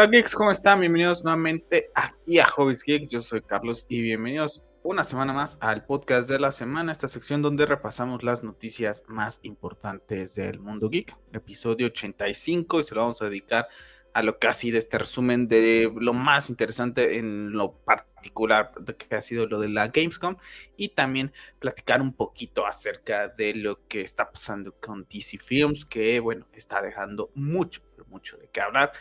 [0.00, 0.80] Hola geeks, ¿cómo están?
[0.80, 3.10] Bienvenidos nuevamente aquí a Hobbies Geeks.
[3.10, 7.42] Yo soy Carlos y bienvenidos una semana más al podcast de la semana, esta sección
[7.42, 11.14] donde repasamos las noticias más importantes del mundo geek.
[11.34, 13.68] Episodio 85 y se lo vamos a dedicar
[14.14, 19.20] a lo ha sido este resumen de lo más interesante en lo particular que ha
[19.20, 20.36] sido lo de la Gamescom
[20.78, 26.20] y también platicar un poquito acerca de lo que está pasando con DC Films que
[26.20, 28.92] bueno está dejando mucho mucho de qué hablar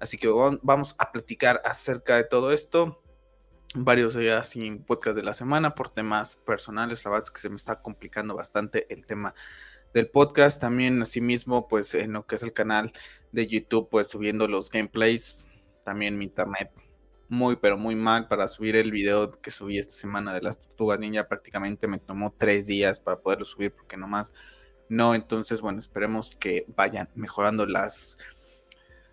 [0.00, 3.02] Así que vamos a platicar acerca de todo esto.
[3.74, 7.04] Varios días sin podcast de la semana por temas personales.
[7.04, 9.34] La verdad es que se me está complicando bastante el tema
[9.92, 10.60] del podcast.
[10.60, 12.92] También, asimismo, pues en lo que es el canal
[13.32, 15.46] de YouTube, pues subiendo los gameplays.
[15.84, 16.70] También mi internet
[17.28, 20.98] muy, pero muy mal para subir el video que subí esta semana de las tortugas
[20.98, 21.28] ninja.
[21.28, 24.34] Prácticamente me tomó tres días para poderlo subir porque nomás
[24.88, 25.14] no.
[25.14, 28.18] Entonces, bueno, esperemos que vayan mejorando las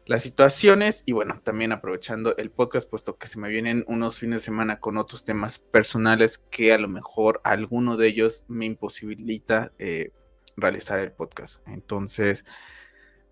[0.05, 4.41] las situaciones y bueno, también aprovechando el podcast, puesto que se me vienen unos fines
[4.41, 9.71] de semana con otros temas personales que a lo mejor alguno de ellos me imposibilita
[9.79, 10.11] eh,
[10.57, 11.65] realizar el podcast.
[11.67, 12.43] Entonces,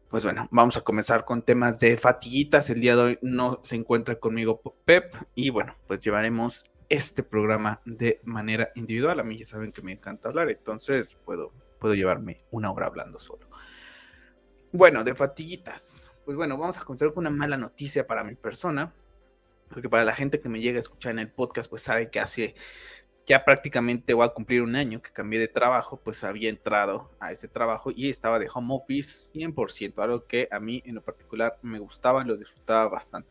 [0.10, 2.70] pues bueno, vamos a comenzar con temas de fatiguitas.
[2.70, 7.82] El día de hoy no se encuentra conmigo Pep y bueno, pues llevaremos este programa
[7.86, 9.20] de manera individual.
[9.20, 13.20] A mí ya saben que me encanta hablar, entonces puedo, puedo llevarme una hora hablando
[13.20, 13.48] solo.
[14.74, 16.02] Bueno, de fatiguitas
[16.32, 18.94] pues bueno, vamos a comenzar con una mala noticia para mi persona,
[19.68, 22.22] porque para la gente que me llega a escuchar en el podcast, pues sabe que
[22.22, 22.56] hace
[23.28, 27.34] ya prácticamente voy a cumplir un año que cambié de trabajo, pues había entrado a
[27.34, 31.60] ese trabajo y estaba de home office 100%, algo que a mí en lo particular
[31.64, 33.30] me gustaba lo disfrutaba bastante.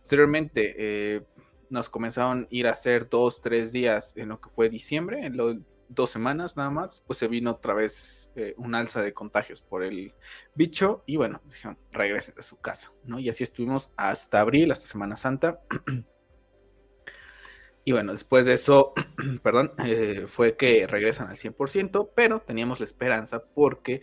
[0.00, 1.22] Posteriormente eh,
[1.70, 5.38] nos comenzaron a ir a hacer dos, tres días en lo que fue diciembre, en
[5.38, 5.56] lo
[5.88, 9.84] dos semanas nada más, pues se vino otra vez eh, un alza de contagios por
[9.84, 10.14] el
[10.54, 13.18] bicho y bueno, dijeron, regresen a su casa, ¿no?
[13.18, 15.60] Y así estuvimos hasta abril, hasta Semana Santa.
[17.84, 18.94] y bueno, después de eso,
[19.42, 24.02] perdón, eh, fue que regresan al 100%, pero teníamos la esperanza porque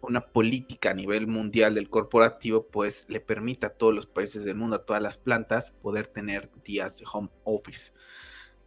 [0.00, 4.56] una política a nivel mundial del corporativo, pues le permite a todos los países del
[4.56, 7.92] mundo, a todas las plantas, poder tener días de home office.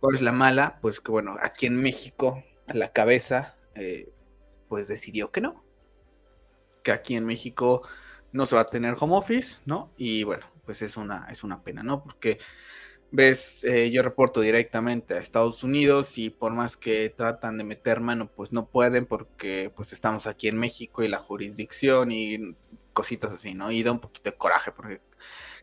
[0.02, 0.80] ¿Cuál es la mala?
[0.82, 4.12] Pues que bueno, aquí en México, a la cabeza, eh,
[4.68, 5.64] pues decidió que no.
[6.84, 7.84] Que aquí en México
[8.32, 9.94] no se va a tener home office, ¿no?
[9.98, 12.02] Y bueno, pues es una, es una pena, ¿no?
[12.04, 12.40] Porque
[13.12, 18.00] ves, eh, yo reporto directamente a Estados Unidos y por más que tratan de meter
[18.00, 22.56] mano, pues no pueden porque pues estamos aquí en México y la jurisdicción y
[22.94, 23.72] cositas así, ¿no?
[23.72, 25.00] Y da un poquito de coraje porque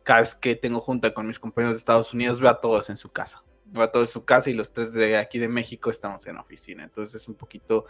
[0.05, 2.97] cada vez que tengo junta con mis compañeros de Estados Unidos veo a todos en
[2.97, 3.43] su casa,
[3.77, 6.85] va todo en su casa y los tres de aquí de México estamos en oficina.
[6.85, 7.85] Entonces es un poquito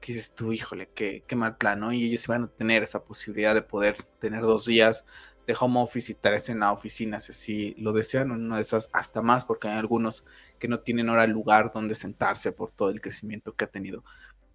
[0.00, 1.92] que dices tú, híjole, qué, qué mal plano.
[1.92, 5.04] Y ellos van a tener esa posibilidad de poder tener dos días
[5.46, 9.22] de home office y estar en la oficina si lo desean, una de esas hasta
[9.22, 10.24] más, porque hay algunos
[10.58, 14.04] que no tienen ahora lugar donde sentarse por todo el crecimiento que ha tenido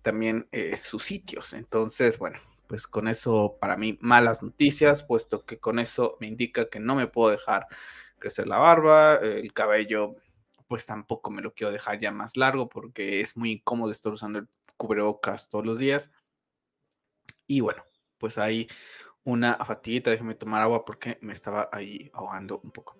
[0.01, 1.53] también eh, sus sitios.
[1.53, 6.69] Entonces, bueno, pues con eso para mí malas noticias, puesto que con eso me indica
[6.69, 7.67] que no me puedo dejar
[8.19, 10.15] crecer la barba, el cabello
[10.67, 14.39] pues tampoco me lo quiero dejar ya más largo porque es muy incómodo estar usando
[14.39, 14.47] el
[14.77, 16.11] cubrebocas todos los días.
[17.47, 17.83] Y bueno,
[18.17, 18.67] pues hay
[19.23, 22.97] una fatiguita, déjame tomar agua porque me estaba ahí ahogando un poco.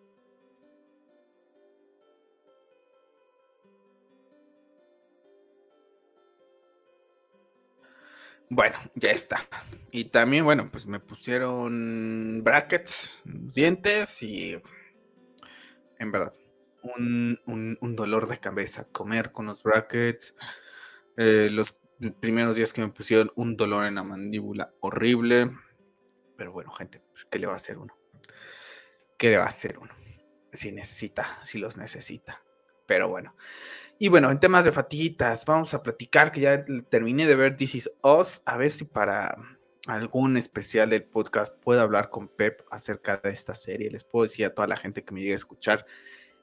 [8.50, 9.46] Bueno, ya está.
[9.92, 14.62] Y también, bueno, pues me pusieron brackets, dientes y
[16.00, 16.34] en verdad,
[16.84, 20.36] un, dolor de cabeza, comer con los brackets.
[21.18, 21.76] Eh, los
[22.20, 25.52] primeros días que me pusieron un dolor en la mandíbula horrible.
[26.38, 27.98] Pero bueno, gente, pues, ¿qué le va a hacer uno?
[29.18, 29.94] ¿Qué le va a hacer uno?
[30.52, 32.44] Si necesita, si los necesita.
[32.86, 33.36] Pero bueno.
[34.00, 37.76] Y bueno, en temas de fatiguitas, vamos a platicar que ya terminé de ver This
[37.76, 37.92] Is.
[38.04, 39.36] A ver si para
[39.88, 43.90] algún especial del podcast puedo hablar con Pep acerca de esta serie.
[43.90, 45.86] Les puedo decir a toda la gente que me llegue a escuchar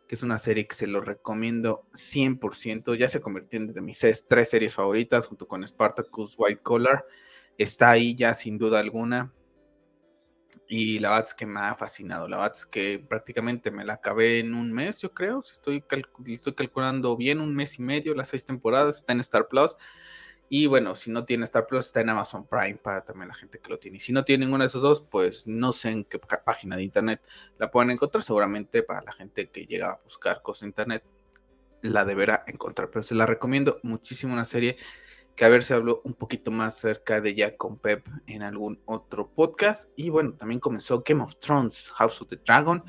[0.06, 2.94] que es una serie que se lo recomiendo 100%.
[2.94, 7.04] Ya se convirtió en de mis tres series favoritas, junto con Spartacus White Collar.
[7.56, 9.32] Está ahí ya sin duda alguna.
[10.66, 12.28] Y la verdad es que me ha fascinado.
[12.28, 15.42] La verdad es que prácticamente me la acabé en un mes, yo creo.
[15.42, 15.84] Si estoy,
[16.26, 18.98] estoy calculando bien, un mes y medio, las seis temporadas.
[18.98, 19.76] Está en Star Plus.
[20.56, 23.58] Y bueno, si no tiene Star Plus, está en Amazon Prime para también la gente
[23.58, 23.96] que lo tiene.
[23.96, 26.84] Y si no tiene ninguno de esos dos, pues no sé en qué página de
[26.84, 27.20] internet
[27.58, 28.22] la pueden encontrar.
[28.22, 31.02] Seguramente para la gente que llega a buscar cosas en internet,
[31.82, 32.88] la deberá encontrar.
[32.88, 34.76] Pero se la recomiendo muchísimo una serie
[35.34, 38.80] que a ver si hablo un poquito más cerca de Jack con Pep en algún
[38.84, 39.90] otro podcast.
[39.96, 42.84] Y bueno, también comenzó Game of Thrones, House of the Dragon,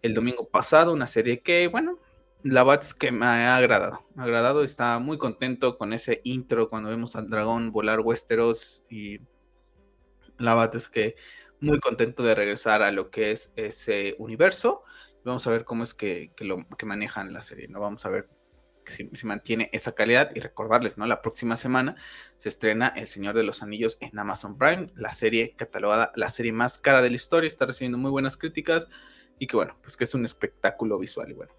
[0.00, 1.98] el domingo pasado, una serie que, bueno,
[2.42, 4.04] la verdad es que me ha agradado.
[4.16, 9.20] Agradado, estaba muy contento con ese intro cuando vemos al dragón volar Westeros y
[10.38, 11.16] la verdad es que
[11.60, 14.82] muy contento de regresar a lo que es ese universo.
[15.24, 17.80] Vamos a ver cómo es que, lo, que manejan la serie, ¿no?
[17.80, 18.28] Vamos a ver
[18.86, 21.06] si, si, mantiene esa calidad y recordarles, ¿no?
[21.06, 21.94] La próxima semana
[22.38, 26.52] se estrena El Señor de los Anillos en Amazon Prime, la serie catalogada la serie
[26.52, 28.88] más cara de la historia, está recibiendo muy buenas críticas
[29.38, 31.52] y que bueno, pues que es un espectáculo visual y bueno,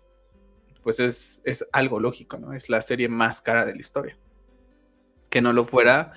[0.83, 2.53] pues es, es algo lógico, ¿no?
[2.53, 4.18] Es la serie más cara de la historia.
[5.30, 6.13] Que no lo fuera,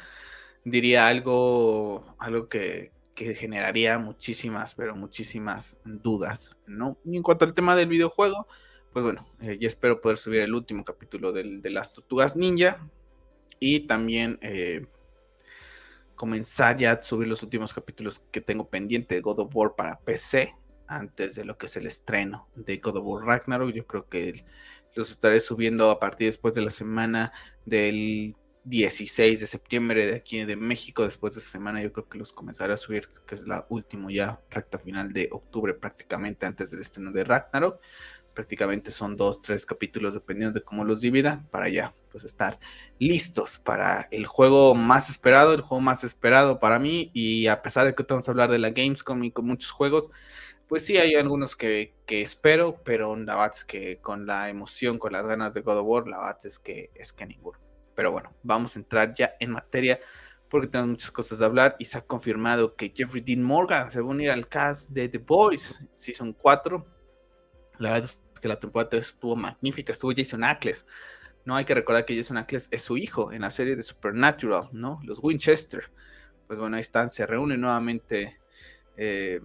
[0.65, 6.99] diría algo, algo que, que generaría muchísimas, pero muchísimas dudas, ¿no?
[7.05, 8.47] Y en cuanto al tema del videojuego,
[8.93, 12.79] pues bueno, eh, ya espero poder subir el último capítulo de las Tortugas Ninja
[13.61, 14.87] y también eh,
[16.15, 19.99] comenzar ya a subir los últimos capítulos que tengo pendiente de God of War para
[20.01, 20.55] PC
[20.89, 23.73] antes de lo que es el estreno de God of War Ragnarok.
[23.73, 24.45] Yo creo que
[24.95, 27.33] los estaré subiendo a partir después de la semana
[27.65, 28.35] del
[28.65, 31.05] 16 de septiembre de aquí de México.
[31.05, 34.11] Después de esa semana yo creo que los comenzaré a subir, que es la última
[34.11, 37.81] ya recta final de octubre prácticamente antes del estreno de Ragnarok.
[38.35, 42.59] Prácticamente son dos, tres capítulos dependiendo de cómo los dividan para ya pues estar
[42.99, 47.87] listos para el juego más esperado, el juego más esperado para mí y a pesar
[47.87, 50.11] de que vamos a hablar de la Gamescom y con muchos juegos,
[50.69, 54.99] pues sí hay algunos que, que espero, pero la verdad es que con la emoción,
[54.99, 57.59] con las ganas de God of War, la verdad es que es que ninguno.
[57.95, 60.01] Pero bueno, vamos a entrar ya en materia
[60.49, 64.01] porque tenemos muchas cosas de hablar y se ha confirmado que Jeffrey Dean Morgan se
[64.01, 66.87] va a unir al cast de The Boys Season 4.
[67.79, 70.87] La verdad es que la temporada 3 estuvo magnífica, estuvo Jason Ackles.
[71.45, 74.69] No hay que recordar que Jason Ackles es su hijo en la serie de Supernatural,
[74.73, 75.01] ¿no?
[75.05, 75.91] Los Winchester.
[76.47, 78.39] Pues bueno, ahí están, se reúnen nuevamente
[78.97, 79.41] eh,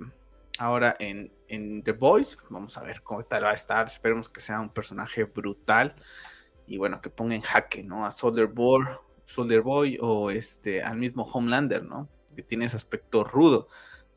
[0.62, 2.38] ahora en, The Boys.
[2.50, 3.88] Vamos a ver cómo tal va a estar.
[3.88, 5.96] Esperemos que sea un personaje brutal
[6.68, 8.06] y bueno, que ponga en jaque, ¿no?
[8.06, 8.86] A Soldier Boy,
[9.25, 12.08] Soldier Boy o este, al mismo Homelander, ¿no?
[12.36, 13.68] Que tiene ese aspecto rudo,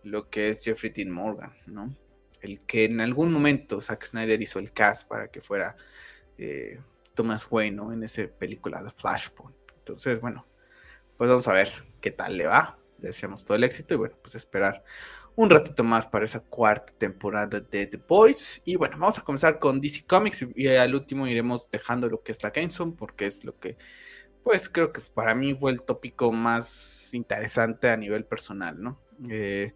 [0.03, 1.97] lo que es Jeffrey Dean Morgan, ¿no?
[2.43, 5.77] El que en algún momento Zack Snyder hizo el cast para que fuera
[6.37, 6.79] eh,
[7.15, 7.91] Thomas Wayne, ¿no?
[7.91, 9.57] En esa película de Flashpoint.
[9.79, 10.47] Entonces, bueno,
[11.17, 12.79] pues vamos a ver qué tal le va.
[12.99, 14.85] Deseamos todo el éxito y bueno, pues esperar
[15.37, 18.63] un ratito más para esa cuarta temporada de The Boys.
[18.65, 22.33] Y bueno, vamos a comenzar con DC Comics y al último iremos dejando lo que
[22.33, 23.77] es la Gamezone porque es lo que,
[24.43, 29.01] pues creo que para mí fue el tópico más interesante a nivel personal, ¿no?
[29.29, 29.75] Eh,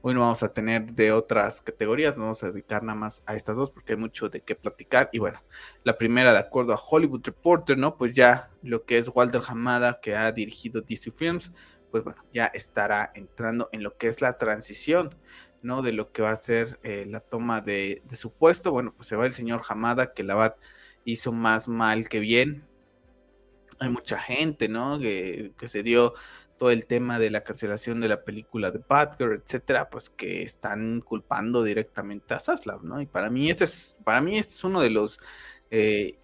[0.00, 3.56] hoy no vamos a tener de otras categorías, vamos a dedicar nada más a estas
[3.56, 5.08] dos porque hay mucho de qué platicar.
[5.12, 5.42] Y bueno,
[5.84, 7.96] la primera, de acuerdo a Hollywood Reporter, ¿no?
[7.96, 11.52] Pues ya lo que es Walter Hamada, que ha dirigido DC Films,
[11.90, 15.10] pues bueno, ya estará entrando en lo que es la transición,
[15.62, 15.82] ¿no?
[15.82, 18.70] De lo que va a ser eh, la toma de, su puesto.
[18.72, 20.56] Bueno, pues se va el señor Hamada, que la VAT
[21.04, 22.66] hizo más mal que bien.
[23.80, 24.98] Hay mucha gente, ¿no?
[24.98, 26.14] Que, se dio
[26.58, 31.00] todo el tema de la cancelación de la película de Batgirl, etcétera, pues que están
[31.00, 33.00] culpando directamente a Zaslav, ¿no?
[33.00, 35.20] Y para mí este es, para mí este es uno de los
[35.70, 36.18] eh,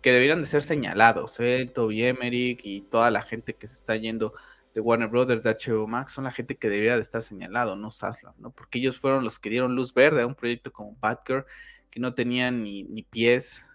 [0.00, 1.62] que deberían de ser señalados, ¿eh?
[1.62, 4.32] el Toby Emmerich y toda la gente que se está yendo
[4.74, 7.90] de Warner Brothers, de HBO Max, son la gente que debería de estar señalado, no
[7.90, 8.52] Saslav, ¿no?
[8.52, 11.44] Porque ellos fueron los que dieron luz verde a un proyecto como Batgirl
[11.90, 13.66] que no tenía ni, ni pies,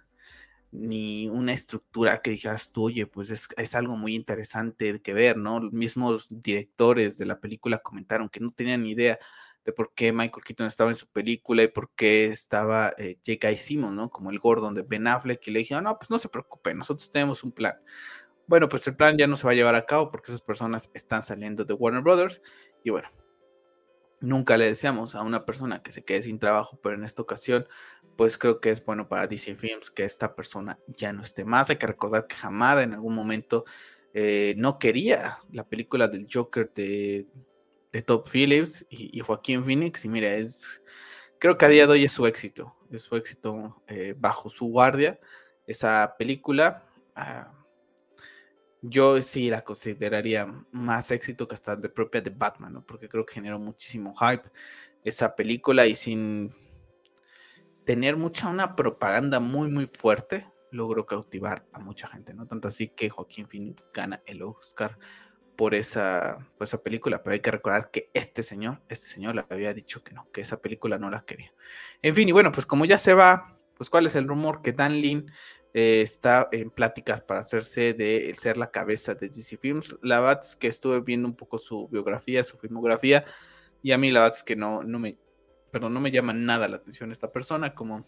[0.71, 5.37] ni una estructura que dijeras tú, oye, pues es, es, algo muy interesante que ver,
[5.37, 5.59] ¿no?
[5.59, 9.19] Los mismos directores de la película comentaron que no tenían ni idea
[9.65, 13.57] de por qué Michael Keaton estaba en su película y por qué estaba eh, J.K.
[13.57, 14.09] Simmons, ¿no?
[14.09, 17.11] Como el Gordon de Ben Affleck, y le dijeron, no, pues no se preocupe, nosotros
[17.11, 17.75] tenemos un plan.
[18.47, 20.89] Bueno, pues el plan ya no se va a llevar a cabo porque esas personas
[20.93, 22.41] están saliendo de Warner Brothers
[22.83, 23.09] y bueno,
[24.21, 27.67] nunca le deseamos a una persona que se quede sin trabajo, pero en esta ocasión,
[28.17, 31.69] pues creo que es bueno para DC Films que esta persona ya no esté más.
[31.69, 33.65] Hay que recordar que Hamada en algún momento
[34.13, 37.27] eh, no quería la película del Joker de,
[37.91, 40.83] de Top Phillips y, Joaquín Phoenix y mira, es,
[41.39, 44.67] creo que a día de hoy es su éxito, es su éxito eh, bajo su
[44.67, 45.19] guardia,
[45.65, 46.85] esa película.
[47.15, 47.51] Ah,
[48.89, 52.85] yo sí la consideraría más éxito que hasta de propia de Batman, ¿no?
[52.85, 54.49] Porque creo que generó muchísimo hype
[55.03, 56.53] esa película y sin
[57.85, 62.47] tener mucha una propaganda muy muy fuerte, logró cautivar a mucha gente, ¿no?
[62.47, 64.97] Tanto así que Joaquín Phoenix gana el Oscar
[65.55, 69.45] por esa, por esa película, pero hay que recordar que este señor, este señor le
[69.49, 71.53] había dicho que no, que esa película no la quería.
[72.01, 74.73] En fin, y bueno, pues como ya se va, pues cuál es el rumor que
[74.73, 75.31] Dan Lin
[75.77, 79.97] eh, está en pláticas para hacerse de ser la cabeza de DC Films.
[80.01, 83.25] La verdad es que estuve viendo un poco su biografía, su filmografía,
[83.83, 85.17] y a mí la verdad es que no, no me,
[85.71, 88.07] pero no me llama nada la atención esta persona como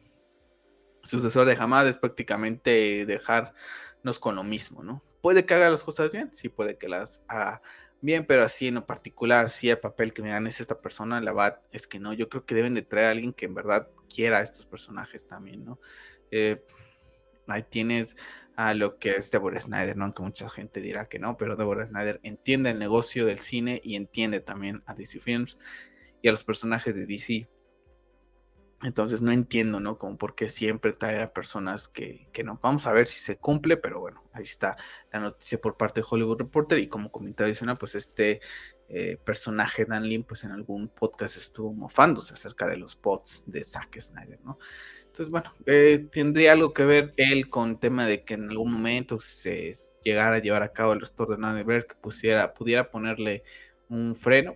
[1.04, 5.04] sucesor de Hamad es prácticamente dejarnos con lo mismo, ¿no?
[5.20, 7.62] Puede que haga las cosas bien, sí puede que las haga
[8.00, 11.20] bien, pero así en lo particular, sí el papel que me dan es esta persona,
[11.20, 13.56] la verdad es que no, yo creo que deben de traer a alguien que en
[13.56, 15.82] verdad quiera a estos personajes también, ¿no?
[16.32, 16.64] Eh,
[17.48, 18.18] ahí tienes
[18.56, 20.06] a lo que es Deborah Snyder, ¿no?
[20.06, 23.96] Aunque mucha gente dirá que no, pero Deborah Snyder entiende el negocio del cine y
[23.96, 25.58] entiende también a DC Films
[26.22, 27.48] y a los personajes de DC.
[28.84, 29.98] Entonces no entiendo, ¿no?
[29.98, 32.60] Como por qué siempre trae a personas que, que, no.
[32.62, 34.78] Vamos a ver si se cumple, pero bueno, ahí está
[35.12, 36.80] la noticia por parte de Hollywood Reporter.
[36.80, 38.42] Y como comentario adicional, pues este
[38.90, 43.64] eh, personaje Dan Lin, pues en algún podcast estuvo mofándose acerca de los bots de
[43.64, 44.60] Zack Snyder, ¿no?
[45.18, 48.72] Entonces, bueno, eh, tendría algo que ver él con el tema de que en algún
[48.72, 53.44] momento se llegara a llevar a cabo el restore de Nadeberg, que pusiera, pudiera ponerle
[53.90, 54.56] un freno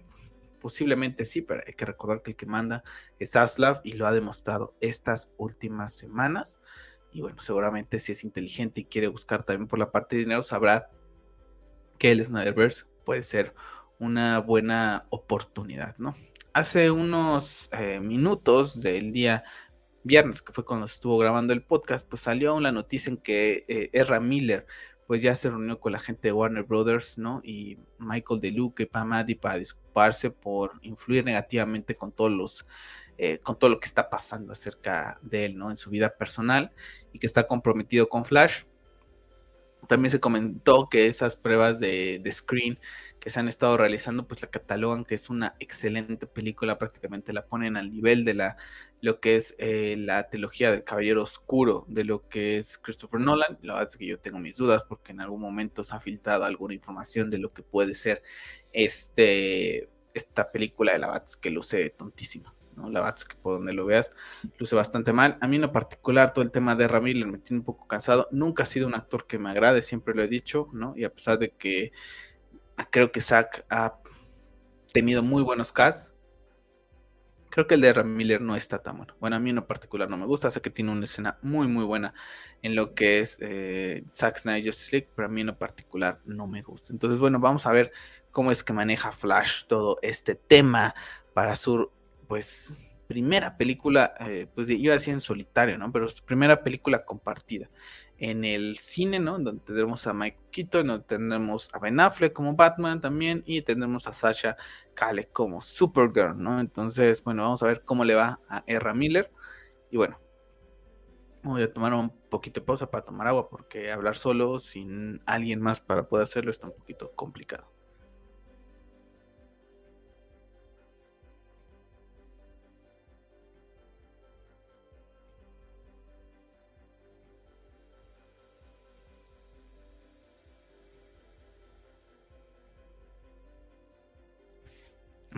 [0.59, 2.83] Posiblemente sí, pero hay que recordar que el que manda
[3.17, 6.61] es Aslav y lo ha demostrado estas últimas semanas.
[7.11, 10.43] Y bueno, seguramente si es inteligente y quiere buscar también por la parte de dinero,
[10.43, 10.91] sabrá
[11.97, 13.55] que el Snyderverse puede ser
[13.97, 16.13] una buena oportunidad, ¿no?
[16.53, 19.43] Hace unos eh, minutos del día
[20.03, 23.89] viernes, que fue cuando estuvo grabando el podcast, pues salió una noticia en que eh,
[23.93, 24.65] Erra Miller
[25.11, 27.41] pues ya se reunió con la gente de Warner Brothers, ¿no?
[27.43, 32.65] Y Michael DeLuca y Pam Addy para disculparse por influir negativamente con todos los,
[33.17, 35.69] eh, con todo lo que está pasando acerca de él, ¿no?
[35.69, 36.71] En su vida personal
[37.11, 38.63] y que está comprometido con Flash.
[39.87, 42.79] También se comentó que esas pruebas de, de screen
[43.19, 47.45] que se han estado realizando, pues la catalogan que es una excelente película, prácticamente la
[47.45, 48.57] ponen al nivel de la
[49.01, 53.57] lo que es eh, la trilogía del Caballero Oscuro, de lo que es Christopher Nolan.
[53.61, 56.45] La verdad es que yo tengo mis dudas porque en algún momento se ha filtrado
[56.45, 58.23] alguna información de lo que puede ser
[58.73, 62.53] este, esta película de la Bats que luce tontísima.
[62.75, 62.89] ¿No?
[62.89, 64.11] La Bats que por donde lo veas
[64.57, 65.37] luce bastante mal.
[65.41, 68.27] A mí en lo particular todo el tema de Ramírez me tiene un poco cansado.
[68.31, 70.93] Nunca ha sido un actor que me agrade, siempre lo he dicho, ¿no?
[70.95, 71.91] Y a pesar de que
[72.89, 73.95] creo que Zack ha
[74.93, 76.15] tenido muy buenos casts,
[77.51, 79.13] Creo que el de Ram Miller no está tan bueno.
[79.19, 80.49] Bueno, a mí en lo particular no me gusta.
[80.49, 82.13] Sé que tiene una escena muy, muy buena
[82.61, 86.47] en lo que es eh, Zack Snyder League, pero a mí en lo particular no
[86.47, 86.93] me gusta.
[86.93, 87.91] Entonces, bueno, vamos a ver
[88.31, 90.95] cómo es que maneja Flash todo este tema
[91.33, 91.91] para su,
[92.31, 95.91] pues, primera película, eh, pues iba a decir en solitario, ¿no?
[95.91, 97.69] Pero primera película compartida
[98.17, 99.37] en el cine, ¿no?
[99.37, 104.07] Donde tendremos a Mike Keaton, donde tendremos a Ben Affleck como Batman también y tendremos
[104.07, 104.55] a Sasha
[104.93, 106.61] Kale como Supergirl, ¿no?
[106.61, 109.29] Entonces, bueno, vamos a ver cómo le va a Erra Miller.
[109.89, 110.17] Y bueno,
[111.43, 115.59] voy a tomar un poquito de pausa para tomar agua porque hablar solo sin alguien
[115.59, 117.69] más para poder hacerlo está un poquito complicado.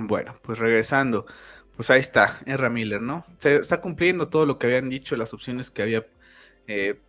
[0.07, 1.25] Bueno, pues regresando,
[1.75, 3.25] pues ahí está, Erra Miller, ¿no?
[3.37, 6.05] Se está cumpliendo todo lo que habían dicho, las opciones que había
[6.67, 6.99] eh,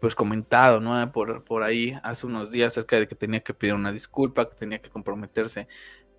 [0.00, 1.12] pues comentado, ¿no?
[1.12, 4.56] Por, por ahí hace unos días acerca de que tenía que pedir una disculpa, que
[4.56, 5.68] tenía que comprometerse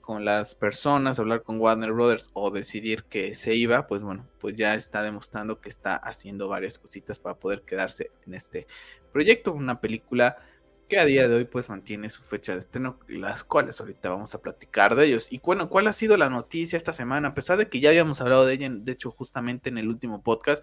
[0.02, 4.56] con las personas, hablar con Warner Brothers o decidir que se iba, pues bueno, pues
[4.56, 8.68] ya está demostrando que está haciendo varias cositas para poder quedarse en este
[9.12, 10.38] proyecto, una película
[10.92, 14.36] que a día de hoy pues mantiene su fecha de estreno, las cuales ahorita vamos
[14.36, 15.32] a platicar de ellos.
[15.32, 17.30] Y bueno, ¿cuál ha sido la noticia esta semana?
[17.30, 20.22] A pesar de que ya habíamos hablado de ella, de hecho justamente en el último
[20.22, 20.62] podcast,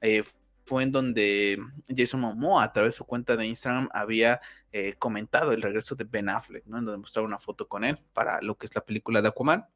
[0.00, 0.22] eh,
[0.64, 4.40] fue en donde Jason Momoa a través de su cuenta de Instagram había
[4.70, 6.78] eh, comentado el regreso de Ben Affleck, ¿no?
[6.78, 9.66] En donde mostraba una foto con él para lo que es la película de Aquaman.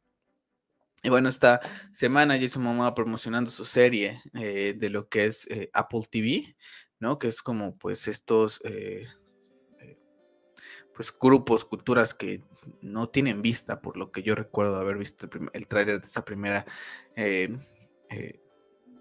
[1.03, 6.03] Y bueno, esta semana Jason Momoa promocionando su serie eh, de lo que es Apple
[6.09, 6.55] TV,
[7.01, 7.19] ¿no?
[7.19, 8.63] Que es como pues estos
[10.99, 12.43] pues grupos, culturas que
[12.83, 16.25] no tienen vista, por lo que yo recuerdo haber visto el, el tráiler de esa
[16.25, 16.67] primera
[17.15, 17.57] eh,
[18.11, 18.41] eh,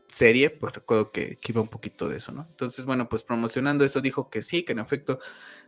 [0.07, 2.45] serie, pues recuerdo que, iba un poquito de eso, ¿no?
[2.51, 5.17] Entonces, bueno, pues promocionando eso dijo que sí, que en efecto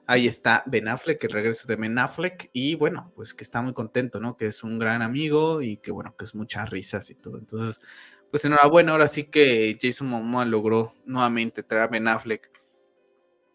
[0.05, 3.73] ahí está Ben Affleck, el regreso de Ben Affleck, y bueno, pues que está muy
[3.73, 4.37] contento, ¿no?
[4.37, 7.39] Que es un gran amigo y que bueno, que es muchas risas y todo.
[7.39, 7.81] Entonces,
[8.29, 12.58] pues enhorabuena, ahora sí que Jason Momoa logró nuevamente traer a Ben Affleck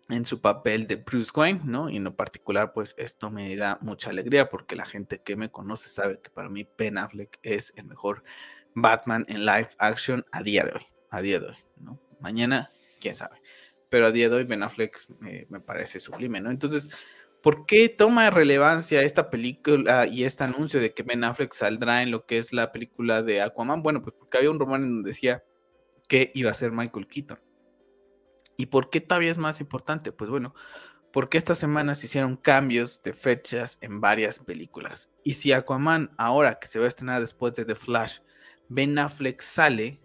[0.08, 1.88] en su papel de Bruce Wayne, ¿no?
[1.88, 5.50] Y en lo particular, pues esto me da mucha alegría porque la gente que me
[5.50, 8.22] conoce sabe que para mí Ben Affleck es el mejor
[8.74, 12.00] Batman en live action a día de hoy, a día de hoy, ¿no?
[12.20, 12.70] Mañana,
[13.00, 13.40] quién sabe.
[13.88, 16.50] pero a día de hoy Ben Affleck eh, me parece sublime, ¿no?
[16.50, 16.90] Entonces,
[17.42, 22.10] ¿por qué toma relevancia esta película y este anuncio de que Ben Affleck saldrá en
[22.10, 23.82] lo que es la película de Aquaman?
[23.82, 25.44] Bueno, pues porque había un rumor en donde decía
[26.08, 27.38] que iba a ser Michael Keaton.
[28.56, 30.12] ¿Y por qué todavía es más importante?
[30.12, 30.54] Pues bueno,
[31.12, 35.10] porque esta semana se hicieron cambios de fechas en varias películas.
[35.22, 38.18] Y si Aquaman, ahora que se va a estrenar después de The Flash,
[38.68, 40.00] Ben Affleck sale,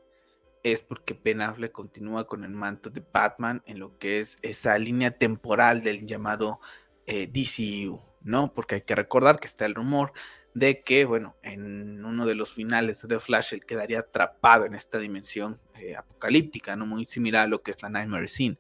[0.64, 4.78] es porque Ben Affleck continúa con el manto de Batman en lo que es esa
[4.78, 6.60] línea temporal del llamado
[7.08, 8.54] eh, DCU, ¿no?
[8.54, 10.14] Porque hay que recordar que está el rumor
[10.54, 14.74] de que, bueno, en uno de los finales de The Flash él quedaría atrapado en
[14.74, 16.86] esta dimensión eh, apocalíptica, ¿no?
[16.86, 18.58] Muy similar a lo que es la Nightmare Scene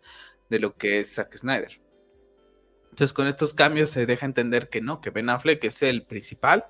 [0.49, 1.81] de lo que es Zack Snyder.
[2.89, 6.65] Entonces, con estos cambios se deja entender que no, que Ben Affleck es el principal,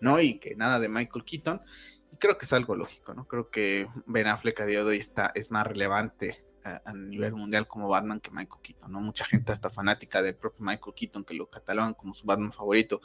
[0.00, 0.20] ¿no?
[0.20, 1.60] Y que nada de Michael Keaton.
[2.12, 3.26] Y creo que es algo lógico, ¿no?
[3.26, 7.68] Creo que Ben Affleck a día de hoy está, es más relevante a, nivel mundial
[7.68, 9.00] como Batman que Michael Keaton, ¿no?
[9.00, 13.00] Mucha gente hasta fanática del propio Michael Keaton que lo catalogan como su Batman favorito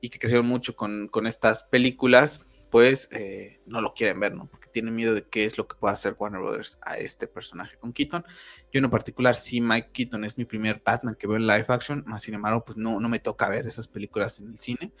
[0.00, 4.46] y que crecieron mucho con, con estas películas, pues eh, no lo quieren ver, ¿no?
[4.46, 7.76] Porque tienen miedo de qué es lo que pueda hacer Warner Brothers a este personaje
[7.78, 8.24] con Keaton.
[8.72, 12.04] Yo en particular, sí, Mike Keaton es mi primer Batman que veo en live action,
[12.06, 14.92] más sin embargo, pues no, no me toca ver esas películas en el cine.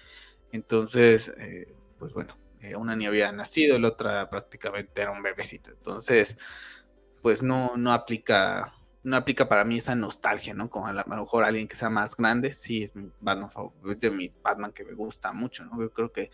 [0.52, 5.70] Entonces, eh, pues bueno, eh, una ni había nacido, la otra prácticamente era un bebecito.
[5.70, 6.38] Entonces,
[7.20, 8.72] pues no, no aplica
[9.06, 10.68] no aplica para mí esa nostalgia, ¿no?
[10.68, 13.48] Como a, lo mejor alguien que sea más grande, sí, es mi Batman
[13.88, 15.80] es de mis Batman que me gusta mucho, ¿no?
[15.80, 16.32] Yo creo que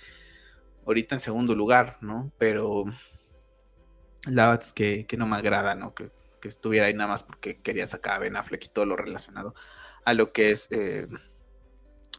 [0.86, 2.32] ahorita en segundo lugar, ¿no?
[2.38, 2.84] Pero
[4.26, 5.94] la verdad es que, no me agrada, ¿no?
[5.94, 6.10] Que,
[6.44, 9.54] estuviera ahí nada más porque quería sacar a Ben Affleck y todo lo relacionado
[10.04, 11.06] a lo que es, eh,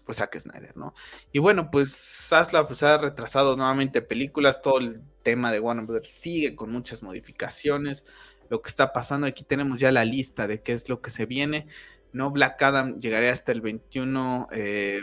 [0.05, 0.93] pues, Zack Snyder, ¿no?
[1.31, 1.93] Y bueno, pues
[2.29, 7.01] Zaslav pues, ha retrasado nuevamente películas, todo el tema de Warner Brothers sigue con muchas
[7.01, 8.05] modificaciones,
[8.49, 11.25] lo que está pasando, aquí tenemos ya la lista de qué es lo que se
[11.25, 11.67] viene,
[12.11, 12.31] ¿no?
[12.31, 15.01] Black Adam llegaría hasta el 21, eh,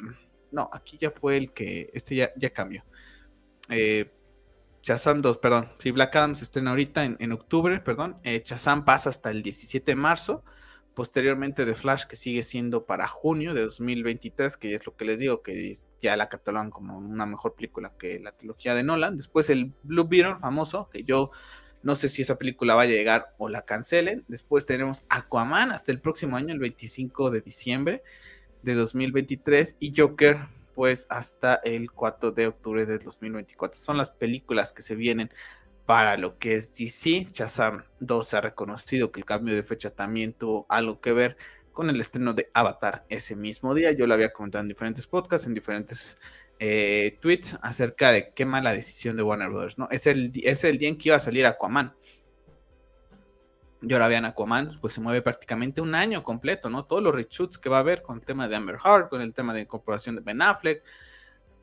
[0.53, 2.85] no, aquí ya fue el que, este ya, ya cambió
[3.71, 4.11] eh,
[4.83, 5.69] 2, perdón.
[5.79, 8.19] Si Black Adam se estrena ahorita en, octubre, perdón.
[8.25, 8.43] Eh,
[8.85, 10.43] pasa hasta el 17 de marzo.
[10.95, 15.21] Posteriormente The Flash, que sigue siendo para junio de 2023, que es lo que les
[15.21, 19.17] digo, que ya la catalogan como una mejor película que la trilogía de Nolan.
[19.17, 21.31] Después el Blue Beetle, famoso, que yo
[21.83, 24.25] no sé si esa película vaya a llegar o la cancelen.
[24.29, 28.03] Después tenemos Aquaman hasta el próximo año, el 25 de diciembre
[28.63, 29.77] de 2023.
[29.81, 30.39] Y Joker
[30.75, 33.79] pues hasta el 4 de octubre de 2024.
[33.79, 35.31] Son las películas que se vienen
[35.87, 37.27] para lo que es DC.
[37.33, 41.37] Shazam 2 ha reconocido que el cambio de fecha también tuvo algo que ver
[41.73, 43.93] con el estreno de Avatar ese mismo día.
[43.93, 46.17] Yo lo había comentado en diferentes podcasts, en diferentes
[46.61, 49.89] eh, tweets acerca de qué mala decisión de Warner Brothers, ¿no?
[49.91, 51.95] Es el, es el día en que iba a salir Aquaman
[53.83, 56.85] y ahora vean Aquaman, pues se mueve prácticamente un año completo, ¿no?
[56.85, 59.33] Todos los reshoots que va a haber con el tema de Amber Heard, con el
[59.33, 60.85] tema de incorporación de Ben Affleck.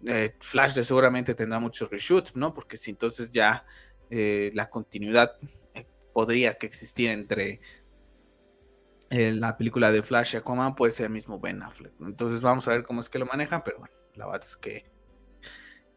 [0.05, 2.53] Eh, Flash seguramente tendrá muchos reshoots, ¿no?
[2.53, 3.65] Porque si entonces ya
[4.09, 5.33] eh, la continuidad
[5.75, 7.61] eh, podría que existir entre
[9.09, 11.93] la película de Flash y Aquaman, puede ser el mismo Ben Affleck.
[12.01, 14.85] Entonces vamos a ver cómo es que lo manejan, pero bueno, la verdad es que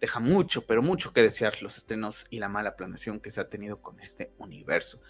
[0.00, 3.48] deja mucho, pero mucho que desear los estrenos y la mala planeación que se ha
[3.48, 5.00] tenido con este universo,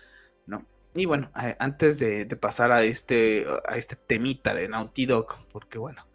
[0.46, 0.66] ¿no?
[0.94, 6.08] Y bueno, antes de, pasar a este, a este temita de Naughty Dog, porque bueno,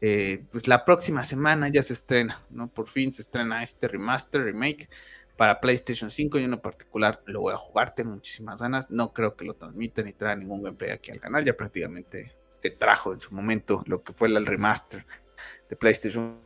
[0.00, 2.68] eh, pues la próxima semana ya se estrena, ¿no?
[2.68, 4.88] Por fin se estrena este remaster, remake
[5.36, 6.38] para PlayStation 5.
[6.38, 8.90] y en particular lo voy a jugar, tengo muchísimas ganas.
[8.90, 11.44] No creo que lo transmiten ni traiga ningún gameplay aquí al canal.
[11.44, 15.04] Ya prácticamente se trajo en su momento lo que fue el remaster
[15.68, 16.38] de PlayStation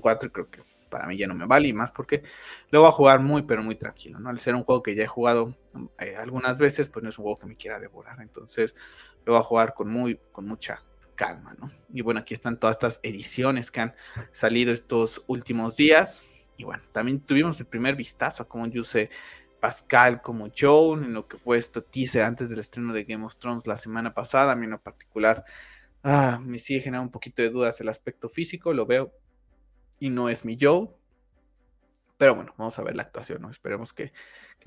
[0.00, 0.32] 4.
[0.32, 0.60] Creo que
[0.90, 2.22] para mí ya no me vale y más porque
[2.70, 4.28] lo voy a jugar muy pero muy tranquilo, ¿no?
[4.28, 5.56] Al ser un juego que ya he jugado
[5.98, 8.74] eh, algunas veces, pues no es un juego que me quiera devorar, entonces
[9.24, 10.82] lo voy a jugar con muy con mucha
[11.14, 11.70] calma, ¿no?
[11.92, 13.94] Y bueno, aquí están todas estas ediciones que han
[14.32, 19.10] salido estos últimos días y bueno, también tuvimos el primer vistazo a cómo yo usé
[19.60, 23.36] Pascal como Joe en lo que fue esto teaser antes del estreno de Game of
[23.36, 25.44] Thrones la semana pasada, a mí en particular
[26.02, 29.12] ah, me sigue generando un poquito de dudas el aspecto físico, lo veo
[29.98, 30.88] y no es mi Joe.
[32.20, 33.50] Pero bueno, vamos a ver la actuación, ¿no?
[33.50, 34.12] Esperemos que,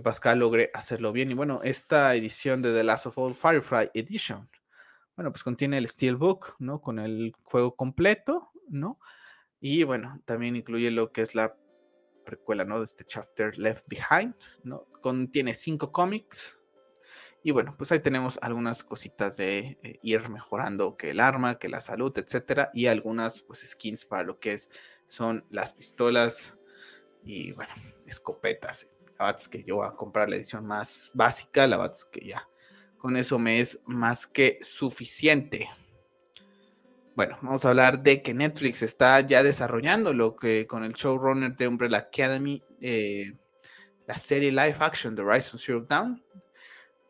[0.04, 1.30] Pascal logre hacerlo bien.
[1.30, 4.50] Y bueno, esta edición de The Last of All Firefly Edition,
[5.16, 6.82] bueno, pues contiene el Steelbook, ¿no?
[6.82, 9.00] Con el juego completo, ¿no?
[9.60, 11.56] Y bueno, también incluye lo que es la
[12.26, 12.80] precuela, ¿no?
[12.80, 14.88] De este chapter Left Behind, ¿no?
[15.02, 16.60] Contiene cinco cómics.
[17.44, 21.70] Y bueno, pues ahí tenemos algunas cositas de eh, ir mejorando que el arma, que
[21.70, 22.72] la salud, etcétera.
[22.74, 24.70] Y algunas, pues, skins para lo que es
[25.08, 26.58] son las pistolas
[27.24, 27.74] y bueno,
[28.08, 28.88] escopetas.
[29.20, 32.48] La es que yo voy a comprar la edición más básica, la es que ya
[33.04, 35.70] con eso me es más que suficiente.
[37.18, 41.54] Bueno, vamos a hablar de que Netflix está ya desarrollando lo que con el showrunner
[41.58, 43.34] de Umbrella Academy, eh,
[44.08, 46.24] la serie live action de Horizon Zero Dawn.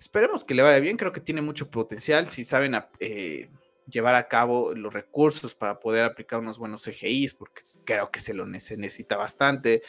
[0.03, 3.49] Esperemos que le vaya bien, creo que tiene mucho potencial si saben eh,
[3.87, 8.33] llevar a cabo los recursos para poder aplicar unos buenos CGIs, porque creo que se
[8.33, 9.81] lo necesita bastante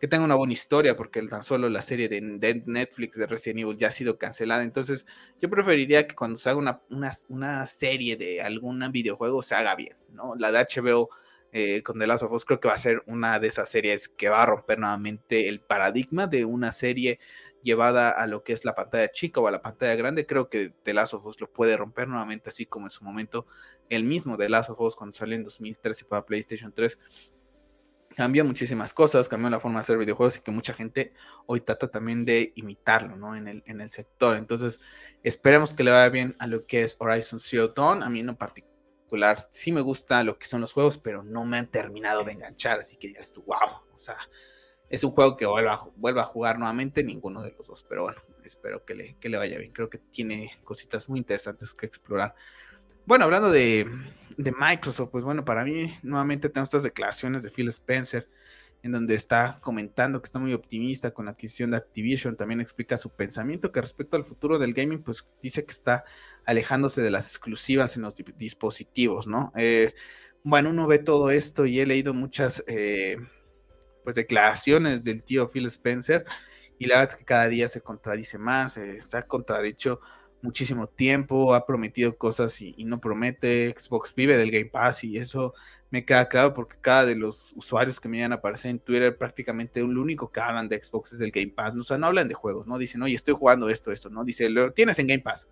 [0.00, 2.22] que tenga una buena historia, porque tan solo la serie de,
[2.64, 4.62] Netflix de Resident Evil ya ha sido cancelada.
[4.62, 5.04] Entonces,
[5.42, 6.80] yo preferiría que cuando se haga una,
[7.28, 10.36] una, serie de algún videojuego se haga bien, ¿no?
[10.36, 11.10] La de HBO
[11.52, 14.08] eh, con The Last of Us creo que va a ser una de esas series
[14.08, 17.18] que va a romper nuevamente el paradigma de una serie
[17.62, 20.26] llevada a lo que es la pantalla chica o a la pantalla grande.
[20.26, 23.46] Creo que The Last of Us lo puede romper nuevamente, así como en su momento
[23.88, 26.98] el mismo The Last of Us cuando salió en 2013 para PlayStation 3
[28.16, 31.12] cambió muchísimas cosas, cambió la forma de hacer videojuegos y que mucha gente
[31.46, 33.36] hoy trata también de imitarlo, ¿no?
[33.36, 34.36] En el, en el sector.
[34.36, 34.80] Entonces,
[35.22, 38.02] esperemos que le vaya bien a lo que es Horizon Zero Dawn.
[38.02, 41.58] A mí en particular sí me gusta lo que son los juegos, pero no me
[41.58, 44.18] han terminado de enganchar, así que ya estuvo, wow, o sea,
[44.90, 48.20] es un juego que vuelva, vuelva a jugar nuevamente ninguno de los dos, pero bueno,
[48.44, 49.72] espero que le, que le vaya bien.
[49.72, 52.34] Creo que tiene cositas muy interesantes que explorar.
[53.06, 53.88] Bueno, hablando de,
[54.36, 58.28] Microsoft, pues bueno, para mí nuevamente tenemos estas declaraciones de Phil Spencer,
[58.82, 62.98] en donde está comentando que está muy optimista con la adquisición de Activision, también explica
[62.98, 66.04] su pensamiento que respecto al futuro del gaming, pues dice que está
[66.46, 69.52] alejándose de las exclusivas en los dispositivos, ¿no?
[69.54, 69.94] Eh,
[70.42, 73.18] bueno, uno ve todo esto y he leído muchas eh,
[74.10, 76.24] pues declaraciones del tío Phil Spencer
[76.78, 80.00] y la verdad es que cada día se contradice más, eh, se ha contradicho
[80.42, 85.54] muchísimo tiempo, ha prometido cosas y, no promete, Xbox vive del Game Pass y eso
[85.90, 89.16] me queda claro porque cada de los usuarios que me iban a aparecer en Twitter
[89.16, 92.26] prácticamente lo único que hablan de Xbox es el Game Pass, o sea, no hablan
[92.26, 95.22] de juegos, no dicen, oye, estoy jugando esto, esto, no, dice, lo tienes en Game
[95.22, 95.48] Pass.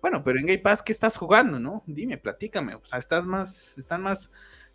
[0.00, 1.84] Bueno, pero en Game Pass, ¿qué estás jugando, no?
[1.86, 4.30] Dime, platícame, o sea, estás más, están más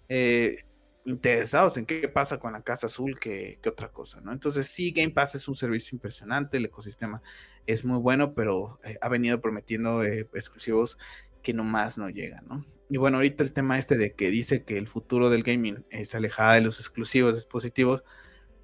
[0.07, 0.63] eh,
[1.09, 4.31] interesados en qué pasa con la Casa Azul que, otra cosa, ¿no?
[4.31, 7.21] Entonces sí, Game Pass es un servicio impresionante, el ecosistema
[7.65, 10.97] es muy bueno, pero eh, ha venido prometiendo eh, exclusivos
[11.41, 12.65] que nomás no llegan, ¿no?
[12.89, 16.15] Y bueno, ahorita el tema este de que dice que el futuro del gaming es
[16.15, 18.03] alejada de los exclusivos dispositivos,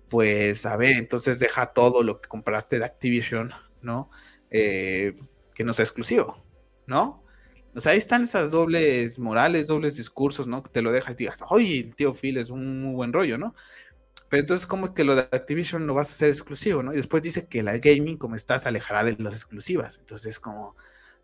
[0.10, 4.10] pues a ver, entonces deja todo lo que compraste de Activision, ¿no?
[4.50, 5.16] Eh,
[5.54, 6.44] que no sea exclusivo,
[6.88, 7.25] ¿no?
[7.76, 10.64] O sea, ahí están esas dobles morales, dobles discursos, ¿no?
[10.64, 13.38] Que te lo dejas y digas, oye, el tío Phil es un muy buen rollo,
[13.38, 13.54] ¿no?
[14.30, 16.94] Pero entonces, ¿cómo es que lo de Activision lo vas a hacer exclusivo, no?
[16.94, 20.00] Y después dice que la gaming, como estás, alejará de las exclusivas.
[20.00, 20.76] Entonces, como,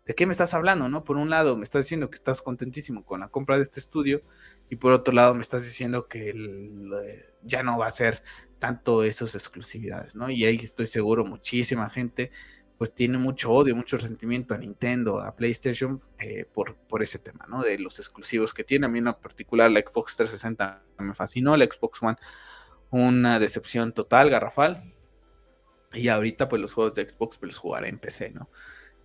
[0.06, 1.04] ¿de qué me estás hablando, no?
[1.04, 4.22] Por un lado, me estás diciendo que estás contentísimo con la compra de este estudio,
[4.68, 6.34] y por otro lado, me estás diciendo que
[7.42, 8.22] ya no va a ser
[8.58, 10.30] tanto esas exclusividades, ¿no?
[10.30, 12.30] Y ahí estoy seguro, muchísima gente
[12.82, 17.46] pues tiene mucho odio, mucho resentimiento a Nintendo, a PlayStation eh, por, por ese tema,
[17.48, 17.62] ¿no?
[17.62, 18.86] De los exclusivos que tiene.
[18.86, 22.16] A mí en particular la Xbox 360 me fascinó, la Xbox One
[22.90, 24.82] una decepción total, garrafal.
[25.92, 28.50] Y ahorita pues los juegos de Xbox pues los jugaré en PC, ¿no?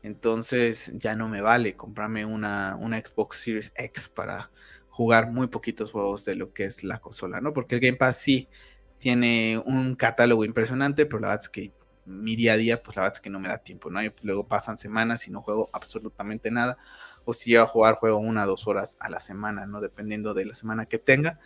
[0.01, 4.49] Entonces ya no me vale comprarme una, una Xbox Series X para
[4.89, 7.53] jugar muy poquitos juegos de lo que es la consola, ¿no?
[7.53, 8.49] Porque el Game Pass sí
[8.97, 11.71] tiene un catálogo impresionante, pero la verdad es que
[12.07, 14.01] mi día a día, pues la verdad es que no me da tiempo, ¿no?
[14.01, 16.77] Y luego pasan semanas y no juego absolutamente nada.
[17.25, 19.81] O si llego a jugar, juego una o dos horas a la semana, ¿no?
[19.81, 21.39] Dependiendo de la semana que tenga.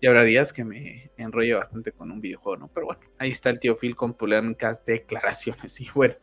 [0.00, 2.68] Y habrá días que me enrolle bastante con un videojuego, ¿no?
[2.68, 5.80] Pero bueno, ahí está el tío Phil con polémicas declaraciones.
[5.80, 6.14] Y bueno,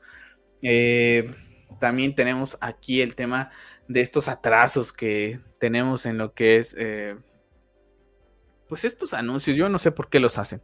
[0.61, 1.33] eh,
[1.79, 3.51] también tenemos aquí el tema
[3.87, 6.75] de estos atrasos que tenemos en lo que es...
[6.77, 7.15] Eh,
[8.67, 10.61] pues estos anuncios, yo no sé por qué los hacen.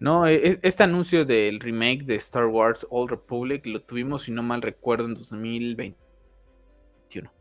[0.00, 4.32] No, e, e, este anuncio del remake de Star Wars Old Republic lo tuvimos, si
[4.32, 7.32] no mal recuerdo, en 2021.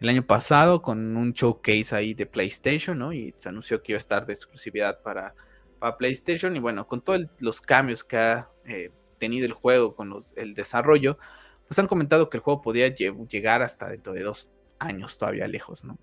[0.00, 3.12] El año pasado con un showcase ahí de PlayStation, ¿no?
[3.12, 5.34] Y se anunció que iba a estar de exclusividad para,
[5.78, 6.54] para PlayStation.
[6.56, 11.18] Y bueno, con todos los cambios que ha eh, tenido el juego, con el desarrollo,
[11.66, 15.84] pues han comentado que el juego podía llegar hasta dentro de dos años todavía lejos,
[15.84, 15.98] ¿no?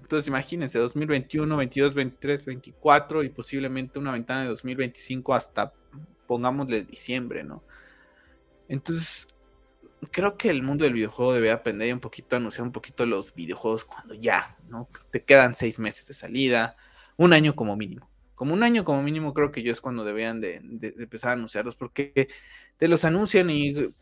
[0.00, 5.72] Entonces imagínense, 2021, 22, 23, 24 y posiblemente una ventana de 2025 hasta,
[6.26, 7.62] pongámosle, diciembre, ¿no?
[8.68, 9.26] Entonces,
[10.10, 13.34] creo que el mundo del videojuego debe aprender un poquito a anunciar un poquito los
[13.34, 14.88] videojuegos cuando ya, ¿no?
[15.10, 16.76] Te quedan seis meses de salida,
[17.16, 18.08] un año como mínimo.
[18.34, 20.56] Como un año como mínimo creo que yo es cuando deberían de,
[20.98, 22.28] empezar a anunciarlos porque
[22.76, 23.94] te los anuncian y, y...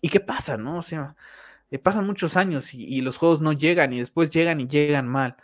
[0.00, 0.78] ¿Y qué pasa, no?
[0.78, 1.16] O sea,
[1.70, 5.36] eh, pasan muchos años y, los juegos no llegan y después llegan y llegan mal.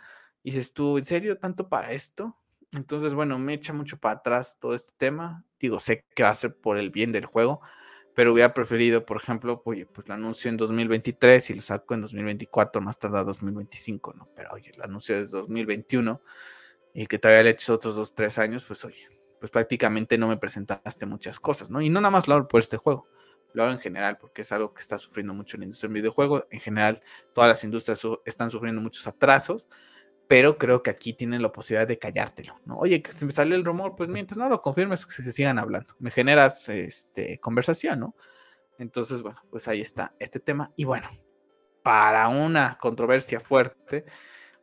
[0.43, 2.37] Y dices tú, ¿en serio tanto para esto?
[2.73, 5.45] Entonces, bueno, me echa mucho para atrás todo este tema.
[5.59, 7.61] Digo, sé que va a ser por el bien del juego,
[8.15, 12.01] pero hubiera preferido, por ejemplo, oye, pues lo anuncio en 2023 y lo saco en
[12.01, 14.29] 2024, más tarde 2025, ¿no?
[14.35, 16.21] Pero oye, lo anuncio desde 2021
[16.93, 19.07] y que todavía le eches otros dos, tres años, pues oye,
[19.39, 21.81] pues prácticamente no me presentaste muchas cosas, ¿no?
[21.81, 23.07] Y no nada más lo por este juego,
[23.53, 26.47] lo hago en general, porque es algo que está sufriendo mucho la industria del videojuego.
[26.51, 27.01] En general,
[27.33, 29.69] todas las industrias están sufriendo muchos atrasos,
[30.27, 32.77] pero creo que aquí tienen la posibilidad de callártelo, ¿no?
[32.77, 35.59] Oye, que se me sale el rumor, pues mientras no lo confirmes, que se sigan
[35.59, 35.95] hablando.
[35.99, 38.15] Me generas este, conversación, ¿no?
[38.77, 40.71] Entonces, bueno, pues ahí está este tema.
[40.75, 41.07] Y bueno,
[41.83, 44.05] para una controversia fuerte,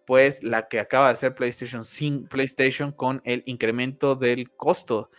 [0.07, 1.85] pues la que acaba de hacer PlayStation,
[2.29, 5.11] PlayStation con el incremento del costo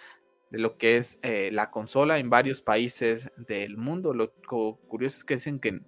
[0.51, 4.13] de lo que es eh, la consola en varios países del mundo.
[4.13, 4.31] Lo
[4.87, 5.81] curioso es que dicen que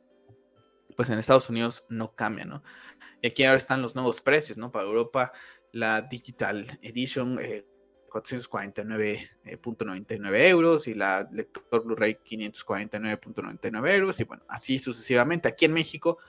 [0.96, 2.64] pues en Estados Unidos no cambia, ¿no?
[3.22, 4.72] Y aquí ahora están los nuevos precios, ¿no?
[4.72, 5.34] Para Europa,
[5.72, 7.38] la Digital Edition,
[8.10, 15.50] 449.99 eh, euros y la lector Blu-ray 549.99 euros y bueno, así sucesivamente.
[15.50, 16.20] Aquí en México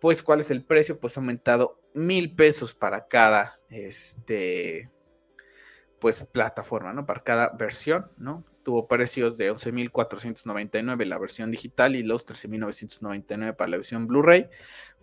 [0.00, 4.90] pues cuál es el precio, pues ha aumentado mil pesos para cada este
[6.00, 7.06] pues plataforma, ¿no?
[7.06, 8.44] Para cada versión, ¿no?
[8.62, 14.48] Tuvo precios de 11.499 la versión digital y los 13.999 para la versión Blu-ray.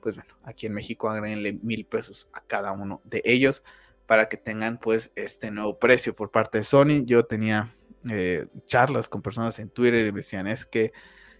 [0.01, 3.63] Pues bueno, aquí en México agreguenle mil pesos a cada uno de ellos
[4.05, 7.05] para que tengan pues este nuevo precio por parte de Sony.
[7.05, 7.75] Yo tenía
[8.09, 10.93] eh, charlas con personas en Twitter y me decían es que